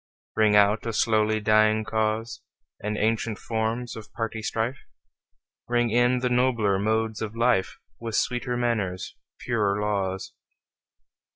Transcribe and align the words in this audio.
Ring 0.35 0.55
out 0.55 0.87
a 0.87 0.93
slowly 0.93 1.39
dying 1.39 1.83
cause, 1.83 2.41
And 2.81 2.97
ancient 2.97 3.37
forms 3.37 3.95
of 3.95 4.11
party 4.13 4.41
strife; 4.41 4.79
Ring 5.67 5.91
in 5.91 6.21
the 6.21 6.27
nobler 6.29 6.79
modes 6.79 7.21
of 7.21 7.35
life, 7.37 7.77
With 7.99 8.15
sweeter 8.15 8.57
manners, 8.57 9.15
purer 9.37 9.79
laws. 9.79 10.33